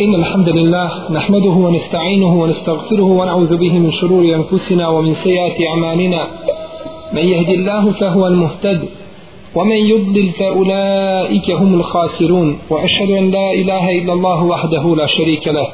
[0.00, 6.26] إن الحمد لله نحمده ونستعينه ونستغفره ونعوذ به من شرور أنفسنا ومن سيئات أعمالنا.
[7.12, 8.84] من يهد الله فهو المهتد
[9.54, 12.58] ومن يضلل فأولئك هم الخاسرون.
[12.70, 15.68] وأشهد أن لا إله إلا الله وحده لا شريك له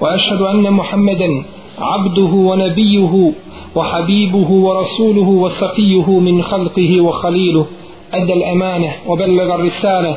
[0.00, 1.42] وأشهد أن محمدا
[1.78, 3.32] عبده ونبيه
[3.76, 7.66] وحبيبه ورسوله وصفيه من خلقه وخليله
[8.14, 10.16] أدى الأمانة وبلغ الرسالة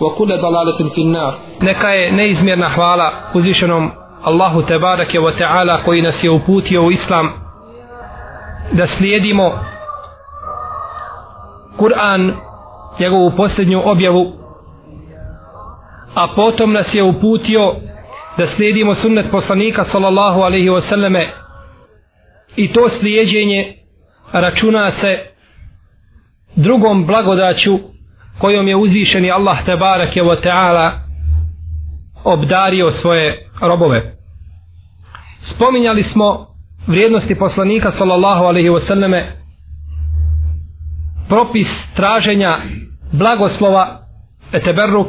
[0.00, 3.90] wa kulli dalalatin fi an-nar neka je neizmjerna hvala uzvišenom
[4.24, 7.30] Allahu te ve taala koji nas je uputio u islam
[8.72, 9.52] da slijedimo
[11.78, 12.32] Kur'an
[13.00, 14.32] njegovu posljednju objavu
[16.14, 17.74] a potom nas je uputio
[18.38, 21.26] da slijedimo sunnet poslanika sallallahu alaihi wasallame
[22.56, 23.74] i to slijedjenje
[24.32, 25.18] računa se
[26.56, 27.78] drugom blagodaću
[28.38, 30.90] kojom je uzvišeni Allah tebareke ve wa ta'ala
[32.24, 34.14] obdario svoje robove.
[35.54, 36.46] Spominjali smo
[36.86, 39.26] vrijednosti poslanika sallallahu alaihi wa sallame
[41.28, 42.58] propis traženja
[43.12, 44.00] blagoslova
[44.52, 45.08] eteberruk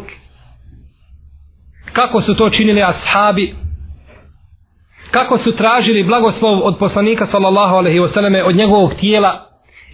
[1.94, 3.56] kako su to činili ashabi
[5.12, 9.45] kako su tražili blagoslov od poslanika sallallahu alaihi wa sallame od njegovog tijela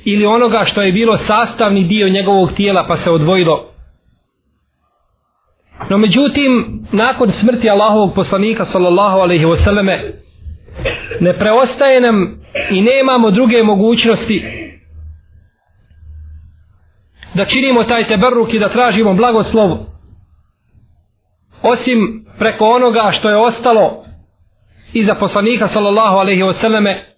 [0.06, 3.66] ili onoga što je bilo sastavni dio njegovog tijela pa se odvojilo.
[5.90, 10.00] No međutim, nakon smrti Allahovog poslanika sallallahu alaihi wasallame,
[11.20, 12.42] ne preostaje nam
[12.72, 14.46] i nemamo druge mogućnosti
[17.34, 19.78] da činimo taj teberruk i da tražimo blagoslov
[21.62, 24.04] osim preko onoga što je ostalo
[24.94, 27.11] iza poslanika sallallahu alaihi wasallame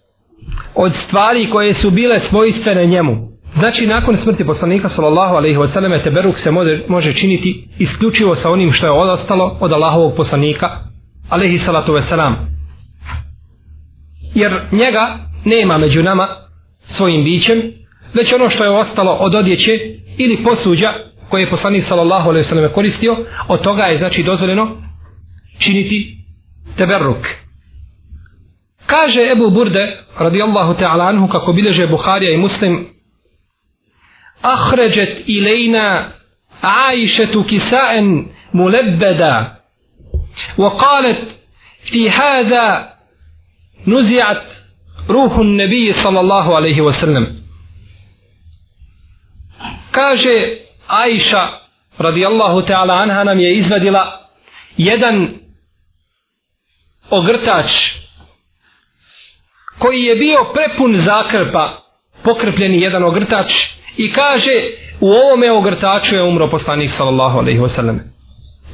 [0.76, 3.34] od stvari koje su bile svojstvene njemu.
[3.58, 8.50] Znači, nakon smrti poslanika sallallahu alaihi wa sallam, teberuk se može, može činiti isključivo sa
[8.50, 10.70] onim što je ostalo od Allahovog poslanika,
[11.30, 12.36] alaihi salatu wa selam.
[14.36, 16.28] Jer njega nema među nama
[16.98, 17.62] svojim bićem,
[18.14, 19.72] već ono što je ostalo od odjeće
[20.18, 20.94] ili posuđa
[21.30, 23.18] koje je poslanik sallallahu alaihi wa sallam koristio,
[23.48, 24.72] od toga je znači dozvoljeno
[25.60, 26.18] činiti
[26.78, 27.43] teberuk.
[28.93, 32.87] Kaže Ebu Burde, radijallahu ta'ala anhu, kako bileže Buharija i Muslim,
[34.43, 36.19] Ahređet ilejna
[36.63, 38.25] عائشة كساء
[38.55, 39.57] ملبدا
[40.59, 41.29] وقالت
[41.83, 42.95] في هذا
[43.87, 44.43] نزعت
[45.11, 47.39] روح النبي صلى الله عليه وسلم
[49.93, 50.59] kaže
[50.89, 51.61] Aisha
[51.99, 54.29] radijallahu ta'ala anha nam je izvadila
[54.77, 55.29] jedan
[57.11, 57.71] ogrtač
[59.79, 61.83] koji je bio prepun zakrpa,
[62.23, 63.51] pokrpljeni jedan ogrtač
[63.97, 64.63] i kaže
[65.01, 67.99] u ovome ogrtaču je umro poslanik sallallahu alaihi wasallam.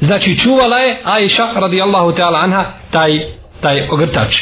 [0.01, 3.21] Znači čuvala je Aisha radijallahu ta'ala anha taj,
[3.61, 4.37] taj ogrtač.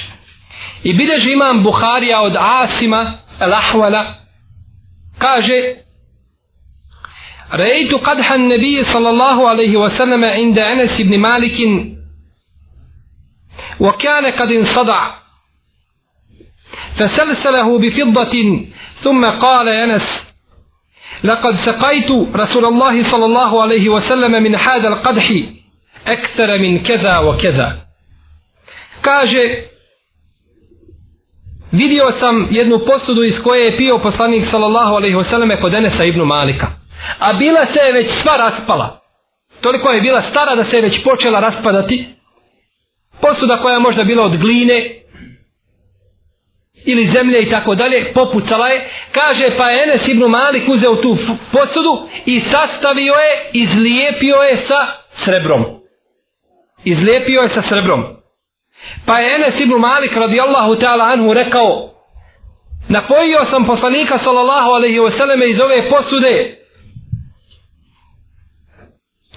[0.82, 4.04] I bideži imam Buharija od Asima al-Ahvala
[5.18, 5.82] kaže
[7.52, 11.58] رأيت قدح النبي صلى الله عليه وسلم عند أنس بن مالك
[13.80, 15.10] وكان قد انصدع
[16.98, 18.66] فسلسله بفضة
[19.02, 20.02] ثم قال ينس
[21.24, 25.32] لقد سقيت رسول الله صلى الله عليه وسلم من هذا القدح
[26.06, 27.78] أكثر من كذا وكذا
[29.02, 29.64] kaže
[31.72, 36.04] vidio sam jednu posudu iz koje je pio poslanik sallallahu alejhi ve selleme kod Enesa
[36.04, 36.66] ibn Malika
[37.18, 39.00] a bila se je već sva raspala
[39.60, 42.06] toliko je bila stara da se je već počela raspadati
[43.20, 45.02] posuda koja je možda bila od gline
[46.87, 51.17] ili zemlje i tako dalje, popucala je, kaže pa je Enes ibn Malik uzeo tu
[51.51, 54.87] posudu i sastavio je, izlijepio je sa
[55.25, 55.65] srebrom.
[56.83, 58.03] Izlijepio je sa srebrom.
[59.05, 61.89] Pa je Enes ibn Malik radijallahu ta'ala anhu rekao
[62.89, 66.55] napojio sam poslanika sallallahu alaihi wasallam iz ove posude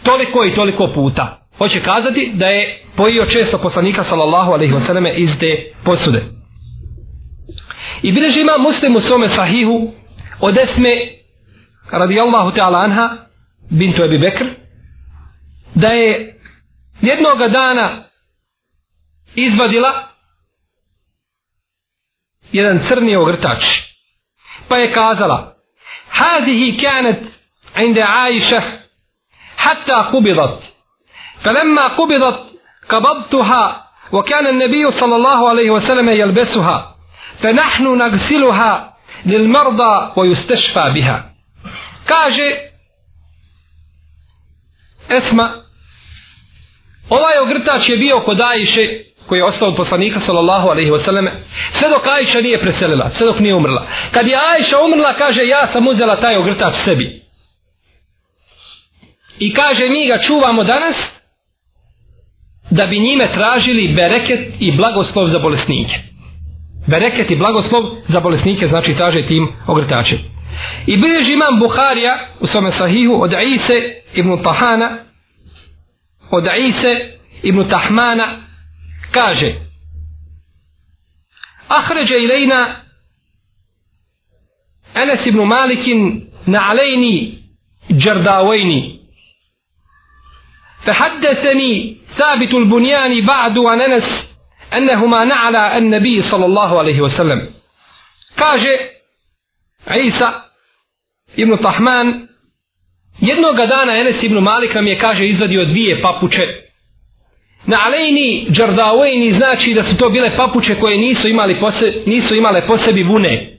[0.02, 1.47] toliko i toliko puta.
[1.58, 6.39] Hoće kazati da je pojio često poslanika sallallahu alaihi wasallam iz te posude.
[8.01, 9.94] I bileži ima muslim u svome sahihu
[10.39, 10.92] od esme
[11.92, 13.10] radijallahu ta'ala anha
[13.69, 14.45] bintu Ebi Bekr
[15.75, 16.39] da je
[17.01, 18.04] jednoga dana
[19.36, 20.07] izvadila
[22.51, 23.63] jedan crni ogrtač
[24.68, 25.56] pa je kazala
[26.16, 27.19] هذه كانت
[27.75, 28.80] عند عائشة
[29.57, 30.63] حتى قبضت
[31.44, 32.39] فلما قبضت
[32.89, 36.88] قبضتها وكان النبي صلى الله عليه وسلم يلبسها
[37.42, 38.94] فنحن نغسلها
[39.25, 41.31] للمرضى ويستشفى بها
[42.06, 42.56] kaže
[45.10, 45.50] Esma
[47.10, 51.30] ovaj ogrtač je bio kod Ajše koji je ostao od poslanika sallallahu alaihi wasallam
[51.80, 55.69] sve dok Ajša nije preselila sve dok nije umrla kad je Ajša umrla kaže ja
[55.74, 57.22] sam uzela taj ogrtač sebi
[59.39, 60.95] i kaže mi ga čuvamo danas
[62.69, 66.08] da bi njime tražili bereket i blagoslov za bolesnike
[66.88, 70.19] bereket i blagoslov za bolesnike znači traže tim ogrtačem
[70.88, 74.98] i bilježi imam Buharija u svome sahihu od Ise ibn Tahana
[76.31, 78.27] od Ise ibn Tahmana
[79.12, 79.54] kaže
[81.68, 82.68] ahređe ilajna
[84.95, 87.38] Enes ibn Malikin na alejni
[87.92, 88.95] džardavajni
[90.86, 94.04] فحدثني ثابت البنيان بعد عن انس
[94.74, 97.50] انهما نعلى النبي صلى الله عليه وسلم
[98.38, 98.77] كاجي
[99.88, 100.42] عيسى
[101.39, 102.27] ابن طحمان
[103.22, 106.48] jednog dana Enes ibn Malika mi je kaže izvadio dvije papuče
[107.66, 112.68] na alejni džardavojni znači da su to bile papuče koje nisu imali pose, nisu imale
[112.68, 113.57] po sebi vune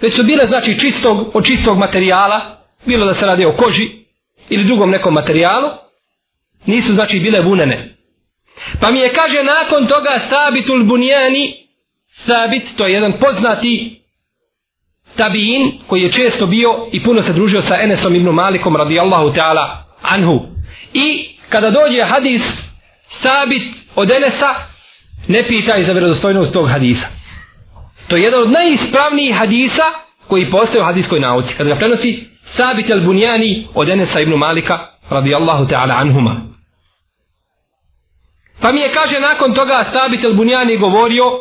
[0.00, 2.40] već su bile znači čistog, od čistog materijala
[2.86, 3.90] bilo da se radi o koži
[4.48, 5.68] ili drugom nekom materijalu
[6.66, 7.88] nisu znači bile vunene.
[8.81, 11.53] Pa mi je kaže nakon toga Sabitul Bunjani,
[12.25, 14.01] Sabit, to je jedan poznati
[15.17, 19.83] tabiin koji je često bio i puno se družio sa Enesom ibn Malikom radijallahu ta'ala
[20.01, 20.45] anhu.
[20.93, 22.41] I kada dođe hadis
[23.21, 23.63] Sabit
[23.95, 24.55] od Enesa,
[25.27, 27.07] ne pitaj za vjerozostojnost tog hadisa.
[28.07, 29.83] To je jedan od najispravnijih hadisa
[30.27, 31.53] koji postoje u hadiskoj nauci.
[31.57, 32.27] Kada ga prenosi
[32.57, 34.79] Sabit al-Bunjani od Enesa ibn Malika
[35.09, 36.56] radijallahu ta'ala anhuma.
[38.61, 41.31] Pa mi je kaže nakon toga Sabit el Bunjani govorio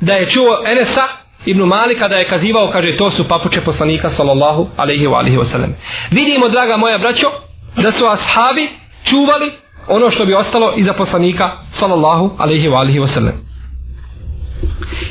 [0.00, 1.08] da je čuo Enesa
[1.46, 5.68] ibn Malika da je kazivao, kaže to su papuče poslanika sallallahu alaihi wa alaihi wa.
[6.10, 7.30] Vidimo, draga moja braćo,
[7.76, 8.68] da su ashabi
[9.04, 9.52] čuvali
[9.88, 13.32] ono što bi ostalo iza poslanika sallallahu alaihi wa alaihi wa.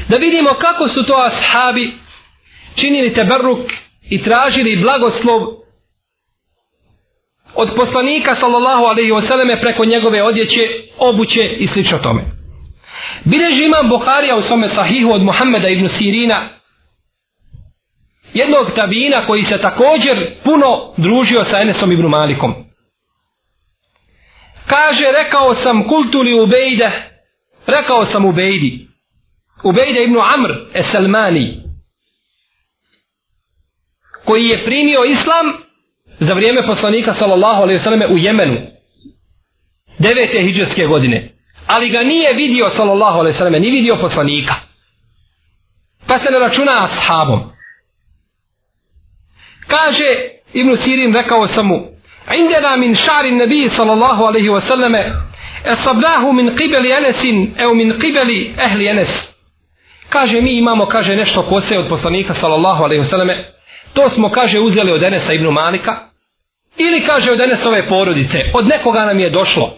[0.07, 1.93] Da vidimo kako su to ashabi
[2.75, 3.59] činili teberruk
[4.09, 5.41] i tražili blagoslov
[7.57, 12.21] od poslanika sallallahu alaihi wasallam preko njegove odjeće, obuće i slično tome.
[13.23, 16.49] Bileži imam Bukharija u svome sahihu od Muhammeda ibn Sirina,
[18.33, 22.53] jednog tabina koji se također puno družio sa Enesom ibn Malikom.
[24.65, 26.91] Kaže, rekao sam kultuli Ubejde,
[27.67, 28.87] rekao sam Ubejdi,
[29.63, 31.57] Ubejde ibn Amr Eselmani,
[34.25, 35.66] koji je primio islam
[36.20, 38.56] za vrijeme poslanika sallallahu alejhi ve selleme u Jemenu.
[39.98, 41.28] Devete hidžetske godine.
[41.66, 44.54] Ali ga nije vidio sallallahu alejhi ve selleme, ni vidio poslanika.
[46.06, 47.40] Pa se ne računa ashabom.
[49.66, 50.04] Kaže
[50.52, 51.92] Ibn Sirin rekao sam mu
[52.28, 55.14] عندنا من شعر النبي صلى الله عليه وسلم
[55.66, 59.08] اصبناه من قبل انس او من قبل اهل انس
[60.10, 63.44] kaže mi imamo kaže nešto kose od poslanika sallallahu alejhi ve selleme
[63.97, 65.95] to smo kaže uzeli od Enesa ibn Malika
[66.77, 69.73] Ili kaže od ove porodice, od nekoga nam je došlo.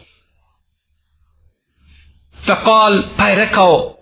[2.45, 3.95] Fakal, pa je rekao,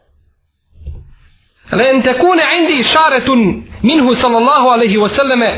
[1.72, 5.50] Len tekune indi šaretun minhu sallallahu alaihi wasallame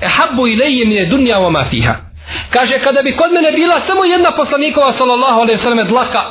[0.00, 1.94] ehabbu ilaije mine dunja wa ma fiha.
[2.50, 6.22] Kaže, kada bi kod mene bila samo jedna poslanikova sallallahu alaihi wasallame dlaka,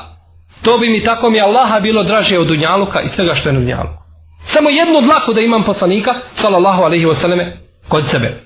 [0.61, 3.59] to bi mi tako mi Allaha bilo draže od dunjaluka i svega što je na
[3.59, 4.03] dunjaluku.
[4.53, 8.43] Samo jednu dlaku da imam poslanika sallallahu alaihi wasallame kod sebe.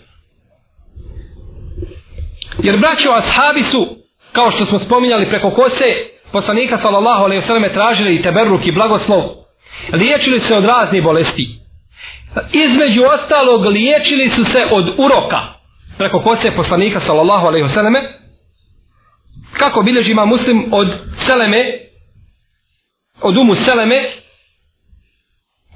[2.63, 3.98] Jer braćo ashabi su,
[4.31, 5.95] kao što smo spominjali preko kose,
[6.31, 9.24] poslanika sallallahu alaihi wasallam tražili i teberruk i blagoslov,
[9.93, 11.62] liječili se od raznih bolesti.
[12.51, 15.62] Između ostalog liječili su se od uroka
[15.98, 17.95] preko kose poslanika sallallahu alaihi wasallam
[19.53, 20.88] kako bilježi ima muslim od
[21.25, 21.79] Seleme
[23.21, 24.03] od umu Seleme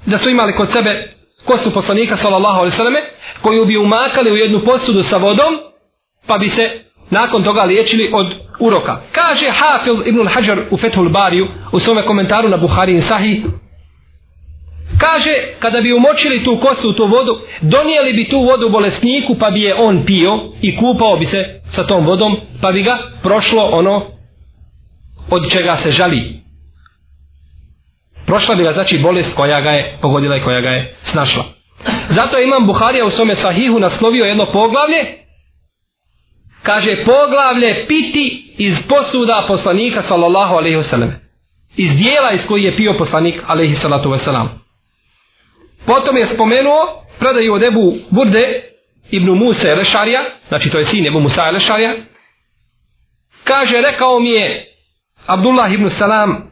[0.06, 1.14] da su imali kod sebe
[1.44, 3.00] kosu poslanika sallallahu alaihi sallame
[3.42, 5.58] koju bi umakali u jednu posudu sa vodom
[6.26, 6.70] pa bi se
[7.10, 8.26] nakon toga liječili od
[8.60, 9.00] uroka.
[9.12, 13.44] Kaže Hafil ibn al-Hajar u Fethul Bariju u svome komentaru na Buhari i Sahih
[14.98, 19.50] Kaže, kada bi umočili tu kosu u tu vodu, donijeli bi tu vodu bolesniku, pa
[19.50, 23.62] bi je on pio i kupao bi se sa tom vodom, pa bi ga prošlo
[23.62, 24.02] ono
[25.30, 26.35] od čega se žali.
[28.26, 31.44] Prošla bi ga, znači, bolest koja ga je pogodila i koja ga je snašla.
[32.10, 35.04] Zato imam Buharija u svome sahihu naslovio jedno poglavlje,
[36.62, 41.10] kaže poglavlje piti iz posuda poslanika sallallahu alaihi wasallam.
[41.76, 44.46] Iz dijela iz koji je pio poslanik alaihi salatu wasallam.
[45.86, 48.62] Potom je spomenuo predaju od Ebu Burde
[49.10, 51.94] ibn Musa Elešarija, znači to je sin Ebu Musa Elešarija,
[53.44, 54.66] kaže, rekao mi je
[55.26, 56.50] Abdullah ibn Salam,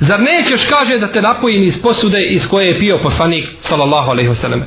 [0.00, 4.30] zar nećeš, kaže, da te napojim iz posude iz koje je pio poslanik, sallallahu alaihi
[4.30, 4.62] wasallam.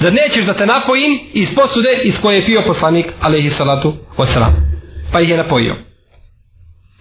[0.00, 4.52] Zar nećeš da te napojim iz posude iz koje je pio poslanik, alaihi salatu wasallam.
[5.12, 5.74] Pa ih je napojio.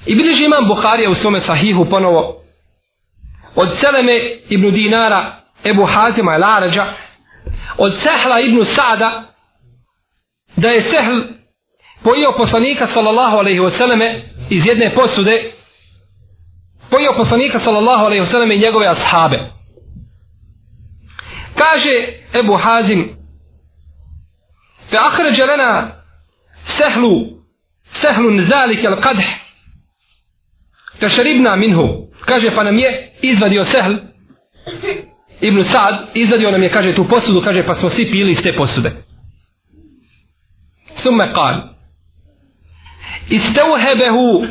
[0.06, 2.42] I biliži imam Buharija u svome sahihu ponovo
[3.56, 4.20] od Seleme
[4.50, 5.32] ibn Dinara,
[5.64, 6.86] Ebu Hazima i Larađa,
[7.78, 9.24] od Sehla ibn Sada,
[10.56, 11.20] da je Sehl
[12.04, 15.52] pojio poslanika sallallahu alaihi wasallame iz jedne posude,
[16.90, 19.40] pojio poslanika sallallahu alaihi wa sallame i njegove ashabe.
[21.58, 23.16] Kaže Ebu Hazim,
[24.90, 25.92] fe ahređe lena
[26.78, 27.26] sehlu,
[28.02, 29.24] sehlu nzalike al qadh,
[31.00, 33.94] fe šeribna minhu, kaže pa nam je izvadio Sehl
[35.42, 38.56] Ibn Sad izvadio nam je kaže tu posudu kaže pa smo svi pili iz te
[38.56, 38.92] posude
[41.04, 41.56] summe kal
[43.30, 44.46] istauhebehu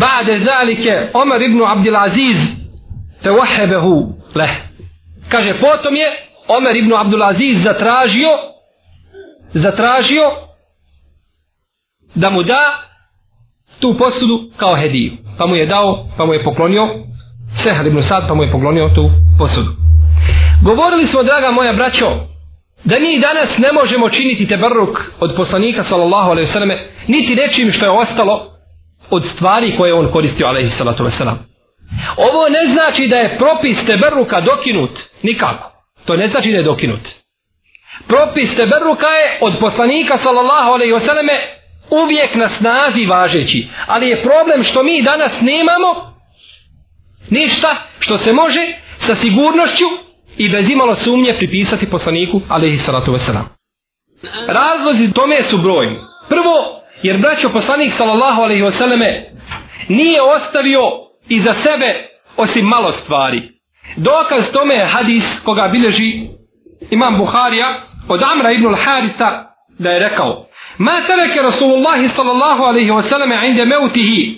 [0.00, 2.36] ba'de zalike Omer ibn Abdulaziz
[3.22, 4.50] teuhebehu leh
[5.28, 6.06] kaže potom je
[6.48, 8.30] Omer ibn Abdulaziz zatražio
[9.54, 10.30] zatražio
[12.14, 12.60] da mu da
[13.80, 16.88] tu posudu kao hediju pa mu je dao, pa mu je poklonio
[17.62, 19.70] Sehar ibn Sad, pa mu je poklonio tu posudu.
[20.62, 22.06] Govorili smo, draga moja braćo,
[22.84, 27.84] da mi danas ne možemo činiti tebrruk od poslanika sallallahu alaihi selleme niti nečim što
[27.84, 28.55] je ostalo
[29.10, 31.36] od stvari koje on koristio alaihi salatu wasalam.
[32.16, 34.90] Ovo ne znači da je propis tebrruka dokinut,
[35.22, 35.72] nikako.
[36.04, 37.00] To ne znači da je dokinut.
[38.06, 41.28] Propis tebrruka je od poslanika sallallahu alaihi wasallam
[41.90, 43.68] uvijek na snazi važeći.
[43.86, 46.16] Ali je problem što mi danas nemamo
[47.30, 48.72] ništa što se može
[49.06, 49.84] sa sigurnošću
[50.36, 53.44] i bez imalo sumnje pripisati poslaniku, alaihi salatu wasalam.
[54.46, 55.96] Razlozi tome su brojni.
[56.28, 59.21] Prvo, jer braćo poslanik sallallahu alaihi wasalame
[59.87, 60.91] nije ostavio
[61.29, 63.41] iza sebe osim malo stvari.
[63.95, 66.27] Dokaz tome je hadis koga bilježi
[66.89, 67.67] imam Buharija
[68.09, 70.45] od Amra ibn al-Harita da je rekao
[70.79, 74.35] ما ترك رسول الله صلى الله عليه وسلم عند موته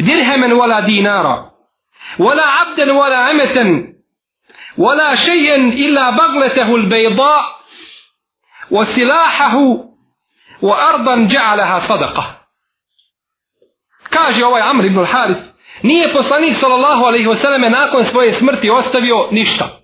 [0.00, 1.50] درهما ولا دينارا
[2.18, 3.84] ولا عبدا ولا أمة
[4.78, 7.44] ولا شيئا إلا بغلته البيضاء
[8.70, 9.83] وسلاحه
[10.61, 12.23] wa ardan ja'alaha sadaqa.
[14.09, 15.37] Kaže ovaj Amr ibn al-Haris,
[15.83, 19.79] nije poslanik sallallahu alejhi ve selleme nakon svoje smrti ostavio ništa.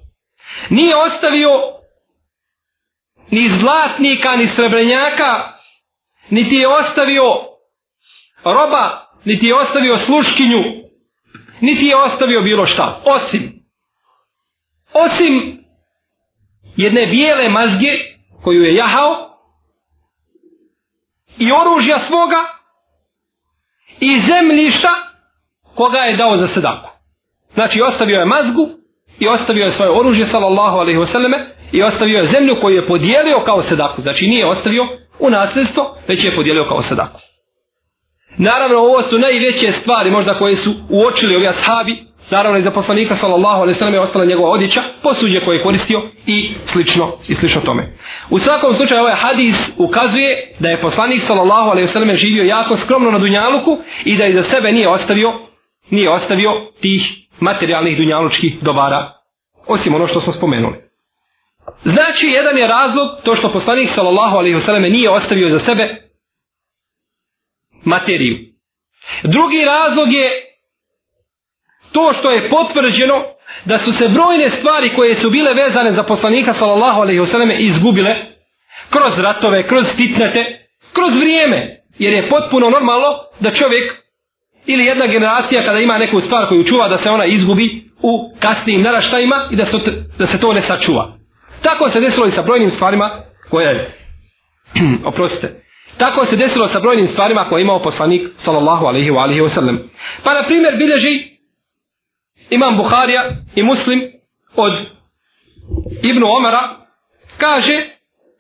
[0.70, 1.50] Nije ostavio
[3.32, 5.54] ni zlatnika, ni srebrenjaka,
[6.30, 7.24] niti je ostavio
[8.44, 10.64] roba, niti je ostavio sluškinju,
[11.62, 13.62] niti je ostavio bilo šta, osim
[14.94, 15.64] osim
[16.76, 17.92] jedne bijele mazge
[18.44, 19.31] koju je jahao
[21.38, 22.42] i oružja svoga
[24.00, 24.90] i zemljišta
[25.76, 26.90] koga je dao za sedaku.
[27.54, 28.70] Znači ostavio je mazgu
[29.20, 31.40] i ostavio je svoje oružje sallallahu alaihi wasallame
[31.72, 34.02] i ostavio je zemlju koju je podijelio kao sedaku.
[34.02, 34.88] Znači nije ostavio
[35.20, 37.20] u nasljedstvo, već je podijelio kao sadaku.
[38.38, 41.98] Naravno, ovo su najveće stvari možda koje su uočili ovi ashabi,
[42.32, 46.02] naravno i za poslanika sallallahu alejhi ve je ostala njegova odjeća, posuđe koje je koristio
[46.26, 47.94] i slično, i slično tome.
[48.30, 52.78] U svakom slučaju ovaj hadis ukazuje da je poslanik sallallahu alejhi ve selleme živio jako
[52.78, 55.34] skromno na Dunjaluku i da je za sebe nije ostavio,
[55.90, 57.02] nije ostavio tih
[57.40, 59.12] materijalnih dunjalučkih dobara,
[59.68, 60.76] osim ono što smo spomenuli.
[61.84, 65.96] Znači, jedan je razlog to što poslanik sallallahu alejhi ve selleme nije ostavio za sebe
[67.86, 68.38] materiju.
[69.24, 70.51] Drugi razlog je
[71.92, 73.24] to što je potvrđeno
[73.66, 77.56] da su se brojne stvari koje su bile vezane za poslanika sallallahu alejhi ve selleme
[77.56, 78.16] izgubile
[78.90, 80.60] kroz ratove, kroz fitnete,
[80.94, 81.78] kroz vrijeme.
[82.00, 83.08] Jer je potpuno normalno
[83.40, 83.96] da čovjek
[84.66, 88.82] ili jedna generacija kada ima neku stvar koju čuva da se ona izgubi u kasnijim
[88.82, 89.78] naraštajima i da se,
[90.18, 91.14] da se to ne sačuva.
[91.62, 93.10] Tako se desilo i sa brojnim stvarima
[93.50, 93.92] koje,
[95.06, 95.62] oprostite,
[95.98, 99.54] tako se desilo sa brojnim stvarima koje je imao poslanik sallallahu alaihi wa alaihi wa
[99.54, 99.80] sallam.
[100.24, 101.31] Pa na primjer bilježi
[102.52, 103.24] imam Buharija
[103.56, 104.02] i Muslim
[104.56, 104.74] od
[106.04, 106.78] Ibnu Omara
[107.38, 107.78] kaže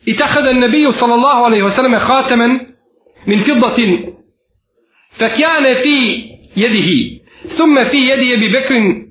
[0.05, 2.59] i tahada nabiju sallallahu alaihi wa sallam khataman
[3.25, 4.11] min fiddatin
[5.19, 5.97] فكان في
[6.57, 6.89] يده
[7.57, 9.01] ثم في يد أبي بكر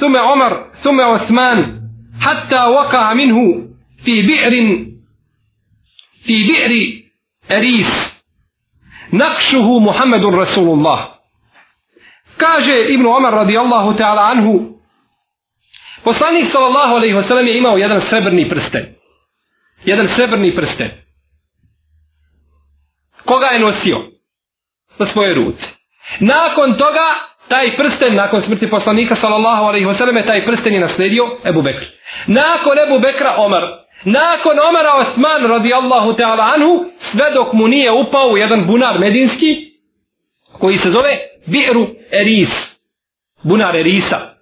[0.00, 1.80] ثم عمر ثم عثمان
[2.20, 3.38] حتى وقع منه
[4.04, 4.84] في بئر
[6.26, 6.72] في بئر
[7.50, 7.92] أريس
[9.12, 11.13] نقشه محمد رسول الله
[12.36, 14.78] kaže Ibn Omar radijallahu ta'ala anhu
[16.04, 18.86] poslanik sallallahu alaihi wasallam je imao jedan srebrni prsten.
[19.84, 20.90] Jedan srebrni prsten.
[23.24, 23.98] Koga je nosio?
[24.98, 25.64] Na svoje ruci.
[26.20, 27.08] Nakon toga
[27.48, 31.84] taj prsten nakon smrti poslanika sallallahu alaihi wasallam taj prsten je nasledio Ebu Bekr
[32.26, 33.62] nakon Ebu Bekra Omar.
[34.04, 39.73] Nakon Omara Osman radijallahu ta'ala anhu sve dok mu nije upao u jedan bunar medinski
[40.58, 41.86] koji se zove Bi'ru
[42.20, 42.48] Eris.
[43.42, 44.34] Bunar Erisa.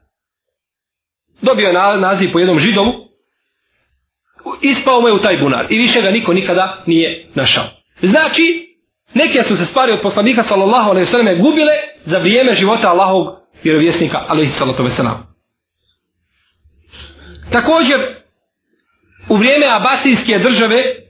[1.43, 2.93] Dobio je naziv po jednom židovu.
[4.61, 5.67] Ispao mu je u taj bunar.
[5.71, 7.65] I više ga niko nikada nije našao.
[8.03, 8.77] Znači,
[9.15, 11.73] neke su se stvari od poslanika sallallahu alaihi sallam gubile
[12.07, 15.17] za vrijeme života Allahovog vjerovjesnika alaihi sallatu wasallam.
[17.53, 18.01] Također,
[19.29, 21.02] u vrijeme Abasijske države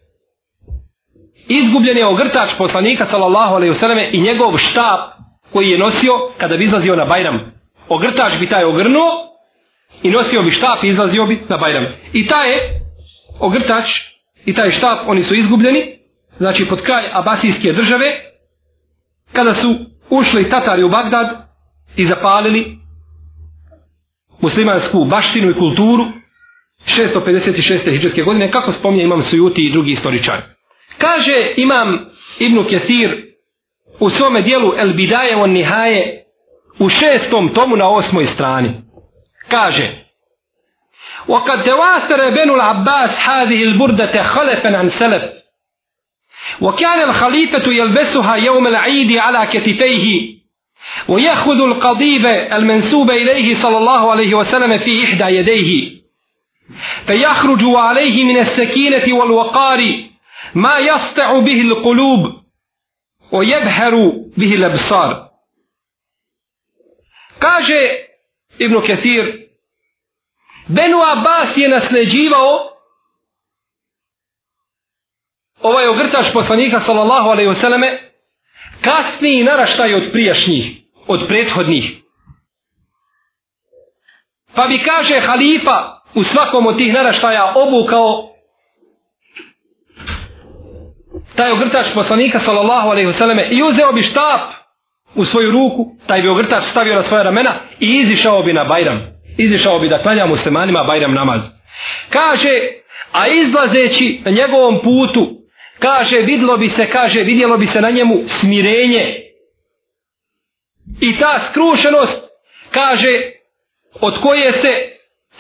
[1.59, 5.01] izgubljen je ogrtač poslanika sallallahu alejhi ve selleme i njegov štab
[5.53, 7.41] koji je nosio kada bi izlazio na Bajram.
[7.89, 9.11] Ogrtač bi taj ogrnuo
[10.03, 11.87] i nosio bi štap i izlazio bi na Bajram.
[12.13, 12.59] I taj je
[13.41, 13.85] ogrtač
[14.47, 15.99] i taj štap, oni su izgubljeni,
[16.37, 18.13] znači pod kraj Abasijske države,
[19.33, 19.75] kada su
[20.11, 21.49] ušli Tatari u Bagdad
[21.97, 22.79] i zapalili
[24.41, 26.05] muslimansku baštinu i kulturu
[26.87, 27.91] 656.
[27.91, 30.43] hijđarske godine, kako spominje imam Sujuti i drugi istoričari.
[31.03, 31.99] Kaže imam
[32.39, 33.11] Ibnu Kesir
[34.01, 36.25] u svome dijelu El Bidaje on Nihaje
[36.79, 38.71] u šestom tomu na osmoj strani.
[39.49, 40.03] Kaže
[41.29, 45.23] وقد تواتر بنو العباس هذه البردة خلفا عن سلف
[46.61, 50.35] وكان الخليفة يلبسها يوم العيد على كتفيه
[51.09, 55.91] ويأخذ القضيب المنسوب إليه صلى الله عليه وسلم في إحدى يديه
[57.07, 60.12] فيخرج عليه من السكينة والوقار
[60.55, 62.43] ma jasta'u bihi l'kulub,
[63.31, 65.29] o jebheru bihi l'absar.
[67.39, 67.81] Kaže
[68.59, 69.43] Ibnu Ketir,
[70.69, 72.73] Benu Abbas je nasleđivao
[75.61, 77.99] ovaj ogrtač poslanika sallallahu alaihi vseleme
[78.85, 82.03] kasniji naraštaj od prijašnjih, od prethodnih.
[84.55, 88.32] Pa bi kaže halifa u svakom od tih naraštaja obukao
[91.37, 94.41] taj ogrtač poslanika sallallahu alejhi ve selleme i uzeo bi štap
[95.15, 99.01] u svoju ruku, taj bi ogrtač stavio na svoja ramena i izišao bi na Bajram.
[99.39, 101.41] Izišao bi da klanja muslimanima Bajram namaz.
[102.11, 102.61] Kaže,
[103.13, 105.31] a izlazeći na njegovom putu,
[105.79, 109.17] kaže, vidlo bi se, kaže, vidjelo bi se na njemu smirenje.
[111.01, 112.23] I ta skrušenost,
[112.71, 113.21] kaže,
[114.01, 114.93] od koje se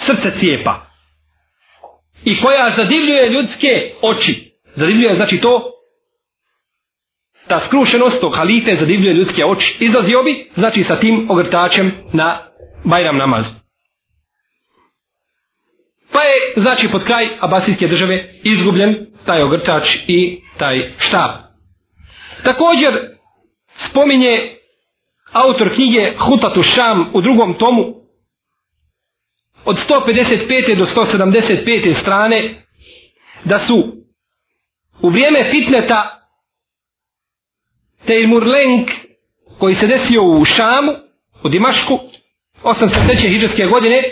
[0.06, 0.80] srce cijepa.
[2.24, 4.52] I koja zadivljuje ljudske oči.
[4.76, 5.72] Zadivljuje, znači to,
[7.52, 9.76] ta skrušenost tog halite zadivljuje ljudske oči.
[9.80, 12.38] Izlazio bi, znači sa tim ogrtačem na
[12.84, 13.44] Bajram namaz.
[16.12, 21.30] Pa je, znači, pod kraj Abasijske države izgubljen taj ogrtač i taj štab.
[22.44, 22.92] Također,
[23.90, 24.50] spominje
[25.32, 27.94] autor knjige Hutatu Šam u drugom tomu
[29.64, 30.76] od 155.
[30.76, 32.00] do 175.
[32.00, 32.54] strane
[33.44, 33.92] da su
[35.02, 36.21] u vrijeme fitneta
[38.06, 38.88] Tejmur Lenk
[39.58, 40.92] koji se desio u Šamu,
[41.44, 41.98] u Dimašku,
[42.62, 43.28] 803.
[43.28, 44.02] hijđarske godine,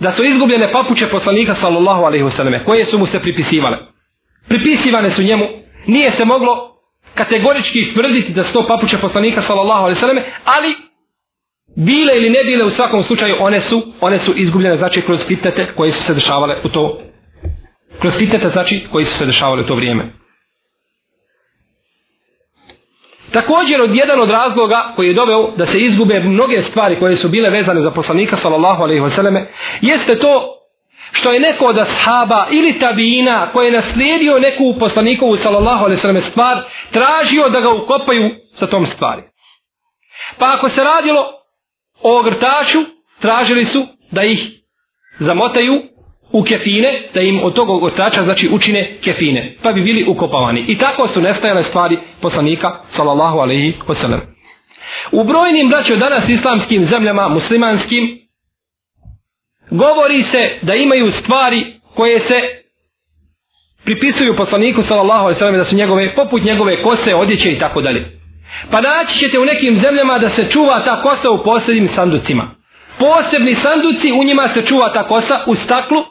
[0.00, 3.78] da su izgubljene papuče poslanika sallallahu alaihi wasallam, koje su mu se pripisivale.
[4.48, 5.44] Pripisivane su njemu,
[5.86, 6.76] nije se moglo
[7.14, 10.76] kategorički tvrditi da su to papuče poslanika sallallahu alaihi wasallam, ali
[11.76, 15.66] bile ili ne bile u svakom slučaju, one su, one su izgubljene, znači kroz fitnete
[15.76, 17.00] koje su se dešavale u to,
[18.00, 20.21] kroz fitnete, znači koji su se dešavale u to vrijeme.
[23.32, 27.28] Također od jedan od razloga koji je doveo da se izgube mnoge stvari koje su
[27.28, 29.46] bile vezane za poslanika sallallahu alejhi ve selleme
[29.80, 30.58] jeste to
[31.12, 36.00] što je neko od ashaba ili tabina koji je naslijedio neku poslanikovu sallallahu alejhi ve
[36.00, 36.58] selleme stvar
[36.92, 39.22] tražio da ga ukopaju sa tom stvari.
[40.38, 41.26] Pa ako se radilo
[42.02, 42.78] o ogrtaču,
[43.20, 44.38] tražili su da ih
[45.18, 45.82] zamotaju
[46.32, 50.64] u kefine, da im od tog ogrtača znači učine kefine, pa bi bili ukopavani.
[50.68, 54.20] I tako su nestajale stvari poslanika, sallallahu alaihi wasallam.
[55.12, 58.18] U brojnim, braćo, danas islamskim zemljama, muslimanskim,
[59.70, 62.40] govori se da imaju stvari koje se
[63.84, 67.80] pripisuju poslaniku sallallahu alejhi ve sellem da su njegove poput njegove kose, odjeće i tako
[67.80, 68.04] dalje.
[68.70, 72.50] Pa naći ćete u nekim zemljama da se čuva ta kosa u posebnim sanducima.
[72.98, 76.04] Posebni sanduci, u njima se čuva ta kosa u staklu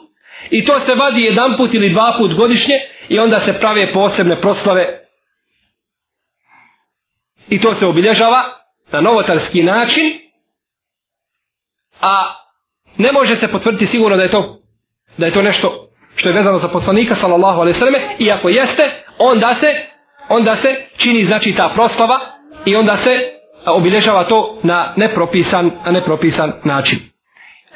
[0.52, 2.74] i to se vadi jedan put ili dva put godišnje
[3.08, 4.98] i onda se prave posebne proslave.
[7.48, 8.44] I to se obilježava
[8.92, 10.18] na novotarski način.
[12.00, 12.34] A
[12.96, 14.58] ne može se potvrditi sigurno da je to
[15.16, 18.48] da je to nešto što je vezano za poslanika sallallahu alejhi ve selleme i ako
[18.48, 19.86] jeste onda se
[20.28, 22.20] onda se čini znači ta proslava
[22.64, 23.30] i onda se
[23.66, 27.11] obilježava to na nepropisan na nepropisan način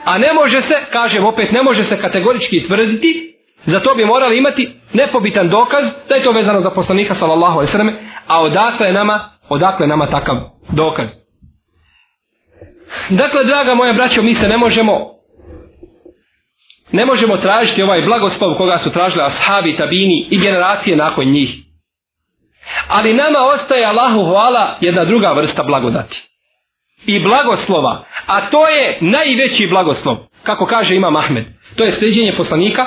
[0.07, 3.35] a ne može se kažem opet ne može se kategorički tvrditi
[3.67, 7.73] za to bi morali imati nepobitan dokaz da je to vezano za poslanika sallallahu alejhi
[7.73, 7.93] ve selleme
[8.27, 10.37] a odakle je nama odakle nama takav
[10.69, 11.07] dokaz
[13.11, 15.17] Dakle, draga moja braćo, mi se ne možemo
[16.93, 21.51] ne možemo tražiti ovaj blagoslov koga su tražili ashabi, tabini i generacije nakon njih.
[22.89, 26.23] Ali nama ostaje Allahu hvala jedna druga vrsta blagodati.
[27.07, 28.05] I blagoslova.
[28.27, 30.17] A to je najveći blagoslov.
[30.43, 31.45] Kako kaže Imam Ahmed.
[31.77, 32.87] To je sljeđenje poslanika.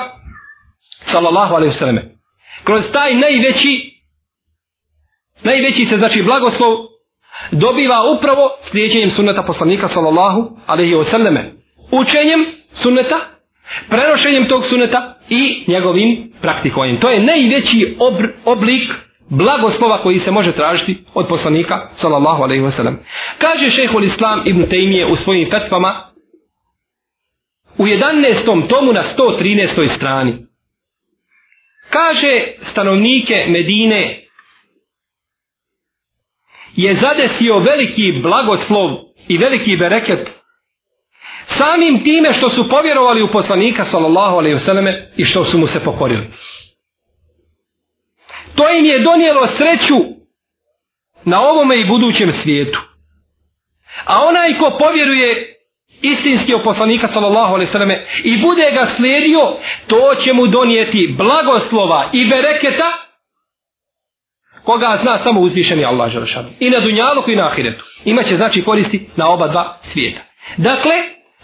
[1.06, 2.02] Sallallahu alaihi vseleme.
[2.64, 3.90] Kroz taj najveći
[5.42, 6.76] najveći se znači blagoslov
[7.50, 11.52] dobiva upravo sljeđenjem sunneta poslanika sallallahu alaihi vseleme.
[11.90, 12.46] Učenjem
[12.82, 13.20] sunneta
[13.88, 17.00] prenošenjem tog sunneta i njegovim praktikovanjem.
[17.00, 18.90] To je najveći obr, oblik
[19.30, 22.98] blagoslova koji se može tražiti od poslanika sallallahu alejhi ve sellem.
[23.38, 26.10] Kaže šejhul Islam Ibn Taymije u svojim fetvama
[27.78, 28.68] u 11.
[28.68, 29.96] tomu na 113.
[29.96, 30.36] strani.
[31.90, 34.20] Kaže stanovnike Medine
[36.76, 38.90] je zadesio veliki blagoslov
[39.28, 40.28] i veliki bereket
[41.58, 45.66] samim time što su povjerovali u poslanika sallallahu alejhi ve selleme i što su mu
[45.66, 46.26] se pokorili.
[48.54, 49.98] To im je donijelo sreću
[51.24, 52.80] na ovome i budućem svijetu.
[54.04, 55.56] A onaj ko povjeruje
[56.02, 59.40] istinski u poslanika sallallahu alejhi ve selleme i bude ga slijedio,
[59.86, 62.92] to će mu donijeti blagoslova i bereketa
[64.64, 66.26] koga zna samo uzvišeni Allah dželle
[66.60, 67.84] I na dunjalu i na ahiretu.
[68.04, 70.20] Imaće znači koristi na oba dva svijeta.
[70.56, 70.92] Dakle,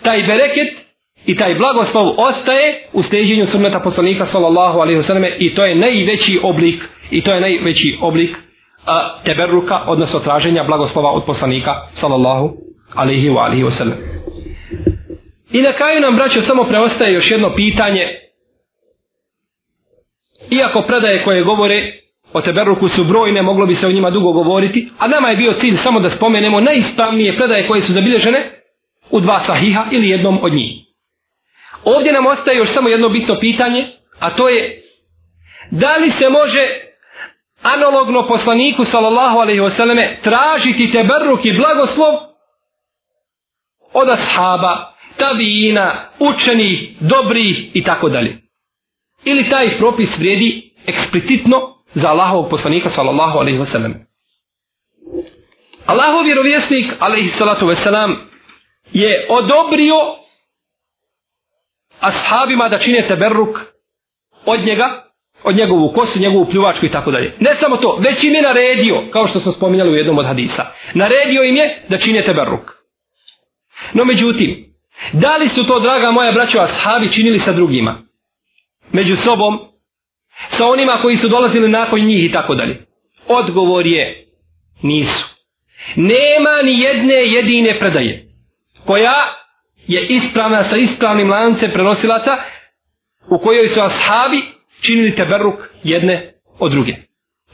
[0.02, 0.85] taj bereket
[1.26, 6.40] i taj blagoslov ostaje u steđenju sunneta poslanika sallallahu alaihi wasallam i to je najveći
[6.42, 8.36] oblik i to je najveći oblik
[8.86, 12.56] a, teberruka, odnosno traženja blagoslova od poslanika sallallahu
[12.94, 13.96] alaihi wa alaihi wasallam.
[15.52, 18.08] I na kraju nam, braćo, samo preostaje još jedno pitanje.
[20.50, 21.92] Iako predaje koje govore
[22.32, 25.52] o teberruku su brojne, moglo bi se o njima dugo govoriti, a nama je bio
[25.60, 28.50] cilj samo da spomenemo najispravnije predaje koje su zabilježene
[29.10, 30.85] u dva sahiha ili jednom od njih.
[31.86, 33.86] Ovdje nam ostaje još samo jedno bitno pitanje,
[34.18, 34.82] a to je
[35.70, 36.68] da li se može
[37.62, 42.14] analogno poslaniku sallallahu alejhi ve selleme tražiti teberruk i blagoslov
[43.92, 48.36] od ashaba, tabiina, učenih, dobrih i tako dalje.
[49.24, 54.06] Ili taj propis vrijedi eksplicitno za Allahovog poslanika sallallahu alejhi ve selleme.
[55.86, 58.16] Allahov vjerovjesnik alejhi salatu ve selam
[58.92, 59.96] je odobrio
[62.08, 63.58] ashabima da čine teberruk
[64.44, 65.02] od njega,
[65.42, 67.32] od njegovu kosu, njegovu pljuvačku i tako dalje.
[67.40, 70.66] Ne samo to, već im je naredio, kao što smo spominjali u jednom od hadisa,
[70.94, 72.72] naredio im je da čine teberruk.
[73.92, 74.64] No međutim,
[75.12, 77.98] da li su to, draga moja braćo, ashabi činili sa drugima?
[78.92, 79.58] Među sobom,
[80.58, 82.86] sa onima koji su dolazili nakon njih i tako dalje.
[83.28, 84.26] Odgovor je,
[84.82, 85.24] nisu.
[85.96, 88.26] Nema ni jedne jedine predaje
[88.86, 89.14] koja
[89.86, 92.36] je ispravna sa ispravnim lancem prenosilaca
[93.30, 94.42] u kojoj su ashabi
[94.80, 96.94] činili teberuk jedne od druge.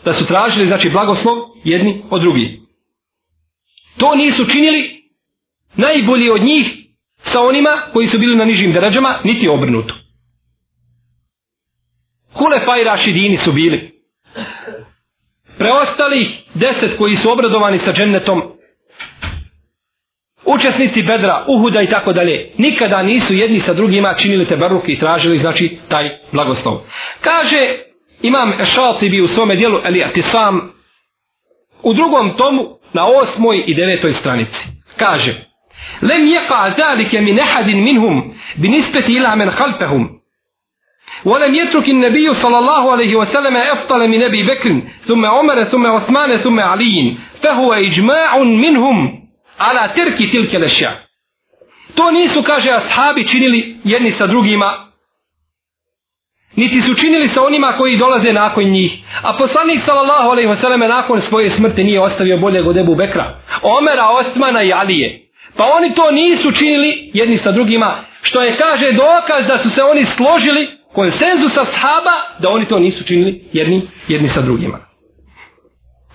[0.05, 2.49] Da su tražili, znači, blagoslov jedni od drugih.
[3.97, 5.03] To nisu činili
[5.77, 6.67] najbolji od njih
[7.33, 9.95] sa onima koji su bili na nižim deređama, niti obrnuto.
[12.33, 13.93] Kule fajraši dini su bili.
[15.59, 18.52] Preostali deset koji su obradovani sa džennetom
[20.46, 25.00] učesnici bedra, uhuda i tako dalje, nikada nisu jedni sa drugima činili te baruke i
[25.00, 26.80] tražili, znači, taj blagoslov.
[27.22, 27.76] Kaže,
[28.22, 30.72] imam Šaltibi u svome dijelu, ali ti sam,
[31.84, 34.60] u drugom tomu, na osmoj i devetoj stranici.
[34.98, 35.34] Kaže,
[36.02, 40.18] lem jeqa zalike min ehadin minhum bi nispeti ila men halfehum.
[41.26, 46.38] ولم يترك النبي صلى الله عليه وسلم أفضل من أبي بكر ثم عمر ثم عثمان
[46.38, 49.21] ثم علي فهو إجماع منهم
[49.71, 50.93] ala terki tilke lešja.
[51.95, 54.93] To nisu, kaže, ashabi činili jedni sa drugima,
[56.57, 58.93] niti su činili sa onima koji dolaze nakon njih.
[59.23, 63.41] A poslanik sallallahu alaihi selleme nakon svoje smrti nije ostavio bolje god Ebu Bekra.
[63.63, 65.21] Omera, Osmana i Alije.
[65.57, 69.83] Pa oni to nisu činili jedni sa drugima, što je, kaže, dokaz da su se
[69.83, 74.79] oni složili konsenzus ashaba da oni to nisu činili jedni, jedni sa drugima.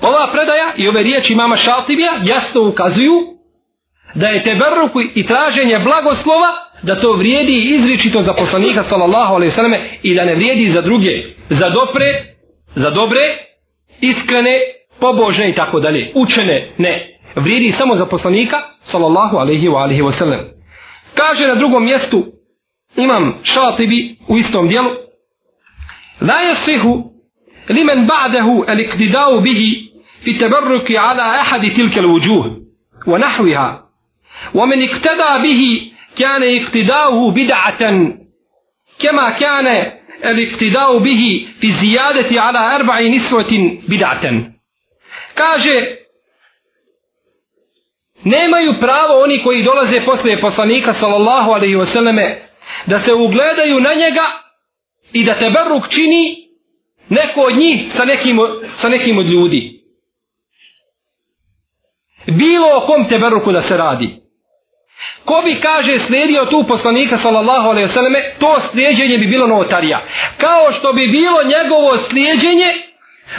[0.02, 3.37] Ova predaja i ove riječi mama Šaltibija jasno ukazuju
[4.15, 6.48] da je teberruk i traženje blagoslova
[6.82, 10.82] da to vrijedi izričito za poslanika sallallahu alejhi ve selleme i da ne vrijedi za
[10.82, 12.06] druge, za dobre,
[12.76, 13.20] za dobre,
[14.02, 14.60] iskrene,
[15.00, 16.12] pobožne i tako dalje.
[16.15, 17.08] Učene, ne.
[17.36, 18.58] Vrijedi samo za poslanika
[18.91, 20.39] sallallahu alejhi ve alihi ve sellem.
[21.15, 22.26] Kaže na drugom mjestu
[22.96, 24.89] imam šatibi u istom dijelu
[26.22, 27.04] la yasihu
[27.70, 29.91] limen ba'dahu al-iqtida'u bihi
[30.24, 32.46] fi tabarruki ala ahadi tilka al-wujuh
[33.08, 33.87] wa nahwiha
[34.54, 38.12] ومن اقتدى به كان اقتداؤه بدعة
[39.00, 39.92] كما كان
[40.26, 44.54] الاقتداء به في الزيادة على أربع نسوة بدعة niswatin
[45.36, 45.98] kaže
[48.24, 52.42] nemaju pravo oni koji dolaze posle poslanika sallallahu alejhi ve selleme
[52.86, 54.26] da se ugledaju na njega
[55.14, 56.48] i da te baruk čini
[57.10, 58.40] neko od njih sa nekim,
[58.82, 59.82] sa nekim od ljudi.
[62.28, 64.10] Bilo o kom te baruku da se radi.
[65.30, 70.00] Ko bi kaže slijedio tu poslanika sallallahu alaihi vseleme, to slijedženje bi bilo novotarija.
[70.38, 72.70] Kao što bi bilo njegovo slijedženje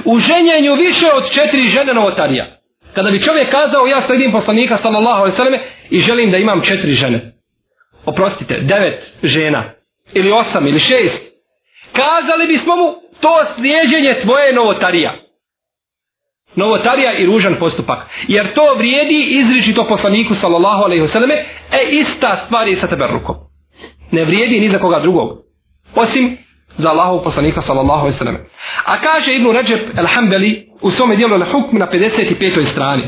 [0.05, 2.47] u ženjenju više od četiri žene novotarija.
[2.95, 5.59] Kada bi čovjek kazao ja slijedim poslanika sallallahu alaihi vseleme
[5.91, 7.21] i želim da imam četiri žene
[8.05, 9.65] oprostite, devet žena,
[10.13, 11.23] ili osam, ili šest,
[11.93, 15.15] kazali bismo mu, to slijeđenje tvoje novotarija.
[16.55, 17.99] Novotarija i ružan postupak.
[18.29, 23.37] Jer to vrijedi izričito poslaniku, sallallahu alejhi ve selleme e ista stvar je sa teberlukom.
[24.11, 25.39] Ne vrijedi ni za koga drugog.
[25.95, 26.37] Osim
[26.79, 28.37] za Allahov poslanika, sallallahu alaihi wasallam.
[28.85, 32.73] A kaže Ibnu Ređep, el-Hambeli, u svome dijelu El-Hukm na 55.
[32.73, 33.03] strani.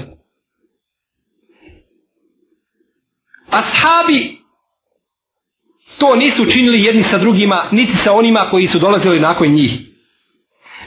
[3.50, 4.40] Ashabi
[5.98, 9.72] to nisu činili jedni sa drugima, niti sa onima koji su dolazili nakon njih.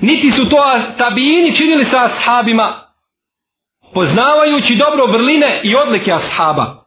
[0.01, 0.57] Niti su to
[0.97, 2.73] tabijini činili sa ashabima,
[3.93, 6.82] poznavajući dobro vrline i odlike ashaba.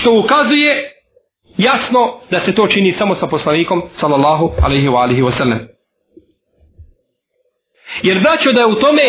[0.00, 0.92] Što ukazuje
[1.56, 5.58] jasno da se to čini samo sa poslanikom, sallallahu alaihi wa alihi wa sallam.
[8.02, 9.02] Jer braćo da je u tome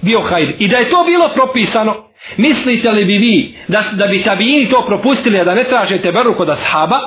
[0.00, 1.96] bio hajr i da je to bilo propisano,
[2.36, 6.34] mislite li bi vi da, da bi tabijini to propustili, a da ne tražete beru
[6.34, 7.00] kod ashaba,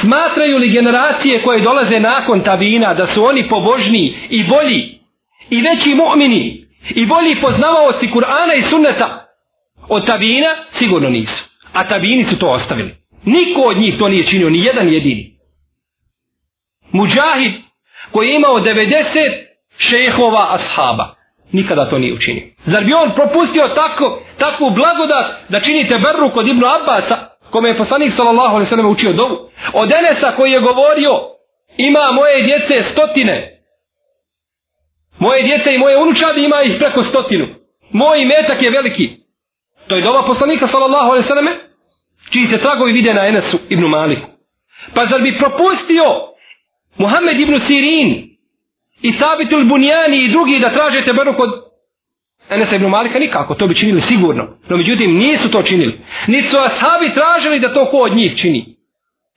[0.00, 4.98] Smatraju li generacije koje dolaze nakon tabina da su oni pobožni i bolji
[5.50, 9.26] i veći mu'mini i bolji poznavaoci Kur'ana i sunneta
[9.88, 10.48] od tabina?
[10.78, 11.45] Sigurno nisu.
[11.76, 12.94] A tabini su to ostavili.
[13.24, 15.36] Niko od njih to nije činio, ni jedan jedini.
[16.92, 17.52] Mujahid
[18.12, 19.02] koji je imao 90
[19.78, 21.14] šehova ashaba.
[21.52, 22.42] Nikada to nije učinio.
[22.66, 27.16] Zar bi on propustio tako, takvu blagodat da činite berru kod Ibnu Abbasa
[27.50, 29.36] kome je poslanik sallallahu alejhi ve sellem učio dovu.
[29.72, 31.12] Od Enesa koji je govorio
[31.76, 33.62] ima moje djece stotine.
[35.18, 37.46] Moje djece i moje unučadi ima ih preko stotinu.
[37.90, 39.10] Moj metak je veliki.
[39.86, 41.65] To je dova poslanika sallallahu alejhi ve
[42.36, 44.26] čiji se tragovi vide na Enesu ibn Maliku.
[44.94, 46.04] Pa zar bi propustio
[46.98, 48.08] Muhammed ibn Sirin
[49.02, 51.50] i Sabitul Bunjani i drugi da tražete baru kod
[52.50, 54.48] Enesa ibn Malika nikako, to bi činili sigurno.
[54.68, 56.00] No međutim, nisu to činili.
[56.26, 58.76] Niti su ashabi tražili da to ko od njih čini.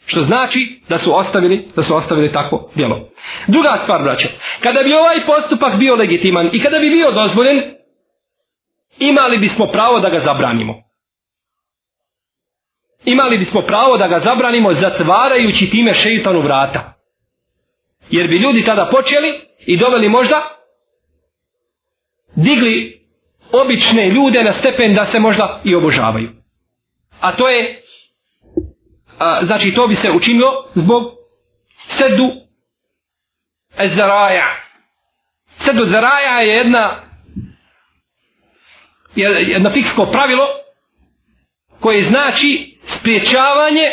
[0.05, 3.09] Što znači da su ostavili, da su ostavili tako djelo.
[3.47, 4.27] Druga stvar, braćo,
[4.59, 7.61] Kada bi ovaj postupak bio legitiman i kada bi bio dozvoljen,
[8.99, 10.88] imali bismo pravo da ga zabranimo.
[13.09, 16.93] Imali bismo pravo da ga zabranimo zatvarajući time šeitanu vrata.
[18.09, 20.41] Jer bi ljudi tada počeli i doveli možda
[22.35, 23.01] digli
[23.51, 26.29] obične ljude na stepen da se možda i obožavaju.
[27.21, 27.81] A to je,
[29.19, 31.03] a, znači to bi se učinilo zbog
[31.97, 32.31] sedu
[33.95, 34.47] zaraja.
[35.65, 36.95] Sedu zaraja je jedna
[39.15, 40.45] jedno fiksko pravilo
[41.79, 43.91] koje znači spriječavanje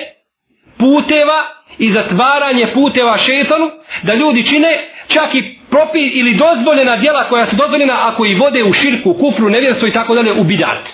[0.78, 1.44] puteva
[1.78, 3.70] i zatvaranje puteva šetanu
[4.02, 4.68] da ljudi čine
[5.09, 9.48] čak i propi ili dozvoljena djela koja su dozvoljena ako i vode u širku, kufru,
[9.48, 10.85] nevjerstvo i tako dalje u bidat.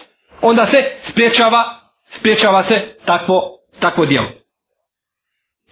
[0.40, 1.64] Onda se spriječava,
[2.18, 3.42] spriječava se takvo,
[3.80, 4.28] takvo djelo.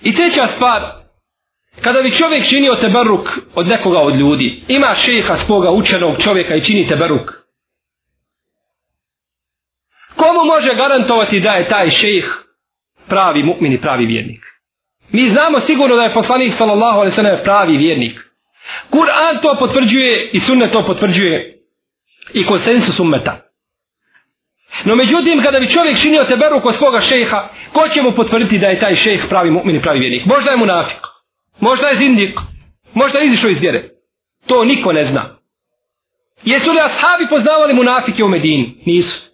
[0.02, 0.82] I treća stvar,
[1.82, 6.64] kada bi čovjek činio teberuk od nekoga od ljudi, ima šeha svoga učenog čovjeka i
[6.64, 7.39] čini teberuk.
[10.20, 12.24] Komu može garantovati da je taj šejh
[13.08, 14.42] pravi mu'min i pravi vjernik?
[15.12, 18.20] Mi znamo sigurno da je poslanik sallallahu alejhi ve sellem pravi vjernik.
[18.90, 21.58] Kur'an to potvrđuje i sunnet to potvrđuje
[22.32, 23.38] i konsensus ummeta.
[24.84, 28.66] No međutim, kada bi čovjek činio teberu kod svoga šejha, ko će mu potvrditi da
[28.66, 30.26] je taj šejh pravi mu'min i pravi vjernik?
[30.26, 31.00] Možda je munafik,
[31.60, 32.38] možda je zindik,
[32.94, 33.82] možda je izišao iz vjere.
[34.46, 35.36] To niko ne zna.
[36.44, 38.82] Jesu li ashabi poznavali munafike u Medini?
[38.86, 39.29] Nisu.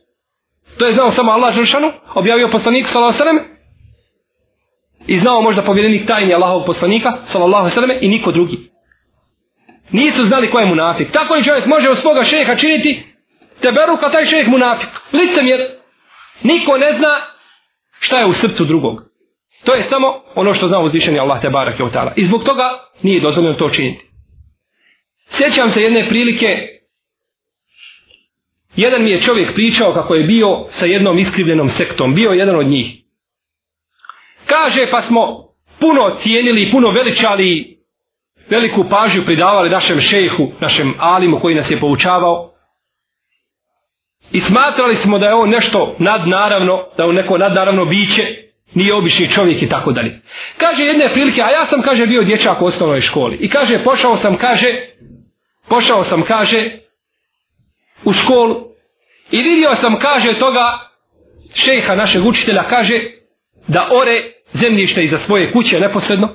[0.78, 3.56] To je znao samo Allah Žršanu, objavio poslanik sallallahu alejhi ve sellem
[5.06, 8.58] i znao možda povjerenik tajni Allahovog poslanika sallallahu alejhi ve sellem i niko drugi.
[9.90, 11.12] Nisu znali ko je munafik.
[11.12, 13.06] Tako i čovjek može od svoga šeha činiti
[13.60, 14.88] teberu kao taj šejh munafik.
[15.12, 15.60] Licemjer.
[16.42, 17.08] Niko ne zna
[18.00, 19.02] šta je u srcu drugog.
[19.64, 22.12] To je samo ono što zna uzvišeni Allah te barak je tala.
[22.16, 22.64] I zbog toga
[23.02, 24.06] nije dozvoljeno to činiti.
[25.36, 26.75] Sjećam se jedne prilike
[28.76, 32.14] Jedan mi je čovjek pričao kako je bio sa jednom iskrivljenom sektom.
[32.14, 32.86] Bio jedan od njih.
[34.46, 35.46] Kaže pa smo
[35.80, 37.78] puno cijenili, i puno veličali,
[38.50, 42.52] veliku pažnju pridavali našem šejhu, našem alimu koji nas je poučavao.
[44.32, 48.36] I smatrali smo da je on nešto nadnaravno, da je on neko nadnaravno biće,
[48.74, 50.20] nije obični čovjek i tako dalje.
[50.56, 53.36] Kaže jedne prilike, a ja sam, kaže, bio dječak u osnovnoj školi.
[53.36, 54.66] I kaže, pošao sam, kaže,
[55.68, 56.70] pošao sam, kaže,
[58.06, 58.56] u školu
[59.30, 60.78] i vidio sam, kaže toga,
[61.54, 63.00] šeha našeg učitelja, kaže
[63.68, 66.28] da ore zemljište iza svoje kuće neposredno.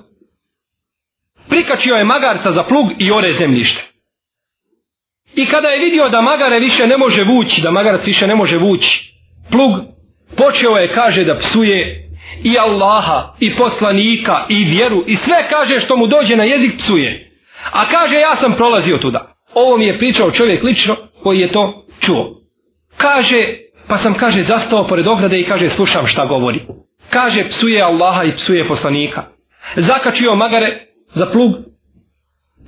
[1.49, 3.81] Prikačio je magarca za plug i ore zemljište.
[5.35, 8.57] I kada je vidio da magare više ne može vući, da magarac više ne može
[8.57, 9.11] vući
[9.51, 9.71] plug,
[10.37, 12.09] počeo je, kaže, da psuje
[12.43, 17.31] i Allaha, i poslanika, i vjeru, i sve kaže što mu dođe na jezik psuje.
[17.71, 19.35] A kaže, ja sam prolazio tuda.
[19.53, 22.41] Ovo mi je pričao čovjek lično koji je to čuo.
[22.97, 23.45] Kaže,
[23.87, 26.61] pa sam, kaže, zastao pored ograde i kaže, slušam šta govori.
[27.09, 29.23] Kaže, psuje Allaha i psuje poslanika.
[29.75, 30.77] Zakačio magare
[31.13, 31.51] za plug,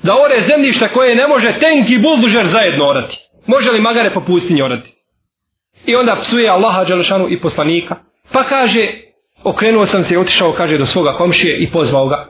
[0.04, 3.18] da ore zemljište koje ne može tenk i buldužer zajedno orati.
[3.48, 4.94] Može li magare po pustinji orati?
[5.86, 7.96] I onda psuje Allaha Đelešanu i poslanika.
[8.32, 8.88] Pa kaže,
[9.44, 12.28] okrenuo sam se i otišao, kaže, do svoga komšije i pozvao ga.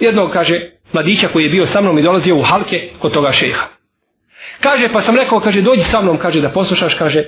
[0.00, 0.60] Jednog, kaže,
[0.92, 3.75] mladića koji je bio sa mnom i dolazio u halke kod toga šeha.
[4.60, 7.24] Kaže, pa sam rekao, kaže, dođi sa mnom, kaže, da poslušaš, kaže,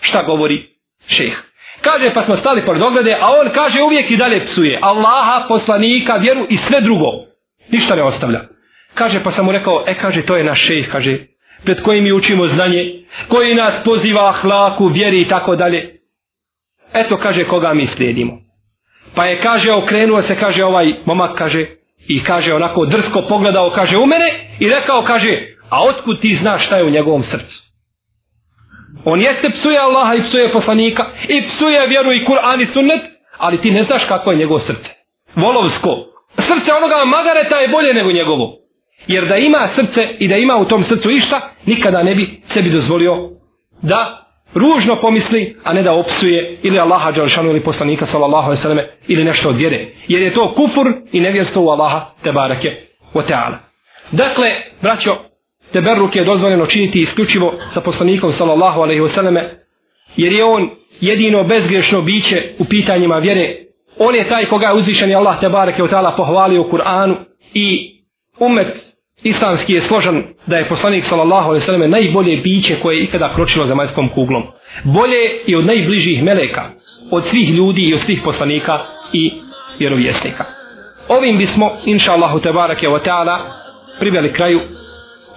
[0.00, 0.66] šta govori
[1.08, 1.34] šeh.
[1.80, 4.78] Kaže, pa smo stali pored ograde, a on kaže, uvijek i dalje psuje.
[4.82, 7.06] Allaha, poslanika, vjeru i sve drugo.
[7.70, 8.40] Ništa ne ostavlja.
[8.94, 11.18] Kaže, pa sam mu rekao, e, kaže, to je naš šeh, kaže,
[11.64, 12.92] pred kojim mi učimo znanje,
[13.28, 16.00] koji nas poziva hlaku, vjeri i tako dalje.
[16.94, 18.32] Eto, kaže, koga mi slijedimo.
[19.14, 21.66] Pa je, kaže, okrenuo se, kaže, ovaj momak, kaže,
[22.08, 24.26] i kaže, onako drsko pogledao, kaže, u mene,
[24.60, 27.64] i rekao, kaže, A otkud ti znaš šta je u njegovom srcu?
[29.04, 33.00] On jeste psuje Allaha i psuje poslanika i psuje vjeru i Kur'an i sunnet,
[33.38, 34.90] ali ti ne znaš kako je njegovo srce.
[35.36, 36.06] Volovsko.
[36.36, 38.52] Srce onoga magareta je bolje nego njegovo.
[39.06, 42.70] Jer da ima srce i da ima u tom srcu išta, nikada ne bi sebi
[42.70, 43.30] dozvolio
[43.82, 44.24] da
[44.54, 49.24] ružno pomisli, a ne da opsuje ili Allaha Đalšanu ili poslanika sallallahu alaihi sallam ili
[49.24, 49.86] nešto od vjere.
[50.08, 52.72] Jer je to kufur i nevjerstvo u Allaha te barake
[53.14, 53.58] o teala.
[54.12, 54.50] Dakle,
[54.82, 55.16] braćo,
[55.74, 59.42] teberruk je dozvoljeno činiti isključivo sa poslanikom sallallahu alaihi wasallame,
[60.16, 63.54] jer je on jedino bezgrešno biće u pitanjima vjere.
[63.98, 67.14] On je taj koga je uzvišen Allah te bareke u ta'ala pohvalio u Kur'anu
[67.54, 67.90] i
[68.38, 68.68] umet
[69.22, 73.66] islamski je složan da je poslanik sallallahu alaihi wasallam najbolje biće koje je ikada kročilo
[73.66, 74.42] za majskom kuglom.
[74.84, 76.62] Bolje i od najbližih meleka,
[77.10, 78.78] od svih ljudi i od svih poslanika
[79.12, 79.32] i
[79.78, 80.44] vjerovjesnika.
[81.08, 82.50] Ovim bismo, inša Allahu te
[82.88, 83.38] u ta'ala,
[83.98, 84.60] priveli kraju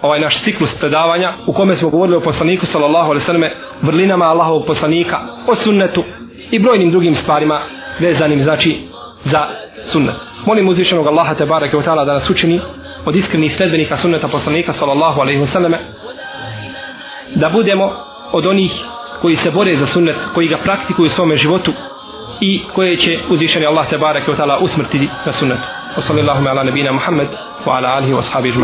[0.02, 4.24] ovaj naš ciklus predavanja u kome smo govorili o poslaniku sallallahu alejhi ve selleme vrlinama
[4.24, 6.04] Allahovog poslanika o sunnetu
[6.50, 7.60] i brojnim drugim stvarima
[7.98, 8.80] vezanim znači
[9.24, 9.46] za
[9.92, 10.14] sunnet
[10.46, 12.60] molim uzvišenog Allaha te bareke ve taala da nas učini
[13.04, 15.78] od iskrenih sledbenika sunneta poslanika sallallahu alejhi ve selleme
[17.34, 17.92] da budemo
[18.32, 18.72] od onih
[19.22, 21.72] koji se bore za sunnet koji ga praktikuju u svom životu
[22.40, 25.62] i koje će uzvišeni Allah te bareke ve taala usmrtiti na sunnetu.
[25.96, 27.26] Wa sallallahu ala nabina Muhammad
[27.66, 28.58] wa ala alihi wa ashabihi.